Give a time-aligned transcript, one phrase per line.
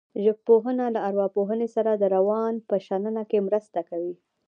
[0.23, 4.15] ژبپوهنه له ارواپوهنې سره د روان په شننه کې مرسته کوي